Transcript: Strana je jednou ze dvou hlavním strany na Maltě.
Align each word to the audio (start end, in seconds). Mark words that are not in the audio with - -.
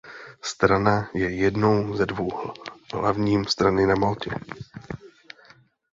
Strana 0.41 1.09
je 1.13 1.29
jednou 1.35 1.95
ze 1.95 2.05
dvou 2.05 2.31
hlavním 2.93 3.45
strany 3.45 3.85
na 3.85 3.95
Maltě. 3.95 4.29